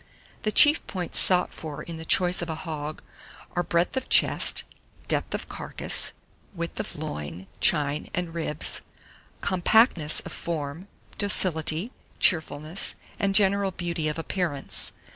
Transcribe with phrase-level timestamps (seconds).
[0.41, 0.41] 780.
[0.41, 3.03] THE CHIEF POINTS SOUGHT FOR IN THE CHOICE OF A HOG
[3.55, 4.63] are breadth of chest,
[5.07, 6.13] depth of carcase,
[6.55, 8.81] width of loin, chine, and ribs,
[9.41, 10.87] compactness of form,
[11.19, 14.91] docility, cheerfulness, and general beauty of appearance.